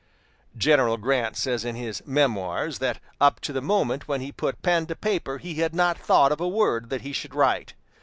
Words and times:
General 0.57 0.97
Grant 0.97 1.37
says 1.37 1.63
in 1.63 1.75
his 1.75 2.01
"Memoirs" 2.07 2.79
that 2.79 2.99
up 3.19 3.39
to 3.41 3.53
the 3.53 3.61
moment 3.61 4.07
when 4.07 4.19
he 4.19 4.31
put 4.31 4.63
pen 4.63 4.87
to 4.87 4.95
paper 4.95 5.37
he 5.37 5.53
had 5.61 5.75
not 5.75 5.95
thought 5.95 6.31
of 6.31 6.41
a 6.41 6.47
word 6.47 6.89
that 6.89 7.01
he 7.01 7.13
should 7.13 7.35
write. 7.35 7.75